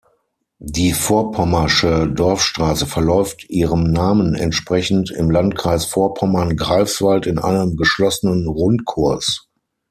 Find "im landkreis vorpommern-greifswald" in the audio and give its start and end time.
5.11-7.27